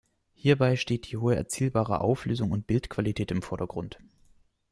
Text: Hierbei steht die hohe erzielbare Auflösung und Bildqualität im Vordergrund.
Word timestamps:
Hierbei 0.33 0.77
steht 0.77 1.11
die 1.11 1.17
hohe 1.17 1.35
erzielbare 1.35 2.01
Auflösung 2.01 2.49
und 2.49 2.65
Bildqualität 2.65 3.29
im 3.29 3.43
Vordergrund. 3.43 3.99